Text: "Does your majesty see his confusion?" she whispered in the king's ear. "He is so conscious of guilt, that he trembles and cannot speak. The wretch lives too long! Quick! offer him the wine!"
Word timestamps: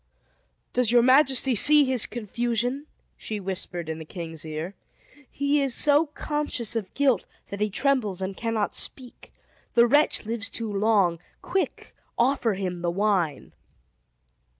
"Does 0.73 0.91
your 0.91 1.03
majesty 1.03 1.53
see 1.53 1.85
his 1.85 2.07
confusion?" 2.07 2.87
she 3.17 3.39
whispered 3.39 3.87
in 3.87 3.99
the 3.99 4.03
king's 4.03 4.43
ear. 4.43 4.73
"He 5.29 5.61
is 5.61 5.75
so 5.75 6.07
conscious 6.07 6.75
of 6.75 6.91
guilt, 6.95 7.27
that 7.49 7.59
he 7.61 7.69
trembles 7.69 8.19
and 8.19 8.35
cannot 8.35 8.73
speak. 8.73 9.31
The 9.75 9.85
wretch 9.85 10.25
lives 10.25 10.49
too 10.49 10.73
long! 10.73 11.19
Quick! 11.43 11.95
offer 12.17 12.55
him 12.55 12.81
the 12.81 12.89
wine!" 12.89 13.53